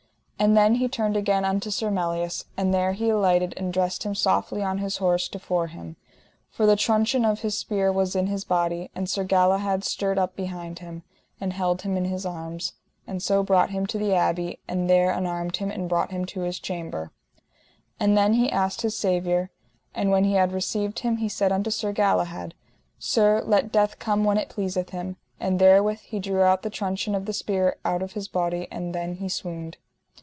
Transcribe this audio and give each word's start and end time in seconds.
And 0.41 0.57
then 0.57 0.73
he 0.75 0.87
turned 0.87 1.15
again 1.15 1.45
unto 1.45 1.69
Sir 1.69 1.91
Melias, 1.91 2.45
and 2.57 2.73
there 2.73 2.93
he 2.93 3.09
alighted 3.09 3.53
and 3.57 3.71
dressed 3.71 4.01
him 4.01 4.15
softly 4.15 4.63
on 4.63 4.79
his 4.79 4.97
horse 4.97 5.27
to 5.27 5.37
fore 5.37 5.67
him, 5.67 5.97
for 6.49 6.65
the 6.65 6.75
truncheon 6.75 7.23
of 7.25 7.41
his 7.41 7.55
spear 7.55 7.91
was 7.91 8.15
in 8.15 8.25
his 8.25 8.43
body; 8.43 8.89
and 8.95 9.07
Sir 9.07 9.23
Galahad 9.23 9.81
stert 9.83 10.17
up 10.17 10.35
behind 10.35 10.79
him, 10.79 11.03
and 11.39 11.53
held 11.53 11.83
him 11.83 11.95
in 11.95 12.05
his 12.05 12.25
arms, 12.25 12.73
and 13.05 13.21
so 13.21 13.43
brought 13.43 13.69
him 13.69 13.85
to 13.85 13.99
the 13.99 14.15
abbey, 14.15 14.57
and 14.67 14.89
there 14.89 15.11
unarmed 15.11 15.57
him 15.57 15.69
and 15.69 15.87
brought 15.87 16.09
him 16.09 16.25
to 16.25 16.39
his 16.39 16.57
chamber. 16.57 17.11
And 17.99 18.17
then 18.17 18.33
he 18.33 18.49
asked 18.51 18.81
his 18.81 18.97
Saviour. 18.97 19.51
And 19.93 20.09
when 20.09 20.23
he 20.23 20.33
had 20.33 20.53
received 20.53 20.97
Him 21.01 21.17
he 21.17 21.29
said 21.29 21.51
unto 21.51 21.69
Sir 21.69 21.91
Galahad: 21.91 22.55
Sir, 22.97 23.43
let 23.45 23.71
death 23.71 23.99
come 23.99 24.23
when 24.23 24.39
it 24.39 24.49
pleaseth 24.49 24.89
him. 24.89 25.17
And 25.39 25.59
therewith 25.59 25.99
he 25.99 26.17
drew 26.17 26.41
out 26.41 26.63
the 26.63 26.71
truncheon 26.71 27.13
of 27.13 27.25
the 27.27 27.33
spear 27.33 27.75
out 27.85 28.01
of 28.01 28.13
his 28.13 28.27
body: 28.27 28.67
and 28.71 28.95
then 28.95 29.17
he 29.17 29.29
swooned. 29.29 29.77